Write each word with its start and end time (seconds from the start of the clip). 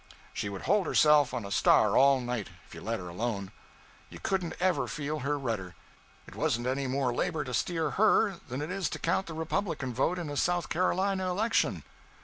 She 0.33 0.49
would 0.49 0.63
hold 0.63 0.87
herself 0.87 1.31
on 1.31 1.45
a 1.45 1.51
star 1.51 1.95
all 1.95 2.19
night, 2.21 2.47
if 2.65 2.73
you 2.73 2.81
let 2.81 2.99
her 2.99 3.07
alone. 3.07 3.51
You 4.09 4.17
couldn't 4.19 4.55
ever 4.59 4.87
feel 4.87 5.19
her 5.19 5.37
rudder. 5.37 5.75
It 6.25 6.33
wasn't 6.33 6.65
any 6.65 6.87
more 6.87 7.13
labor 7.13 7.43
to 7.43 7.53
steer 7.53 7.91
her 7.91 8.37
than 8.47 8.63
it 8.63 8.71
is 8.71 8.89
to 8.89 8.97
count 8.97 9.27
the 9.27 9.35
Republican 9.35 9.93
vote 9.93 10.17
in 10.17 10.31
a 10.31 10.37
South 10.37 10.69
Carolina 10.69 11.29
election. 11.29 11.83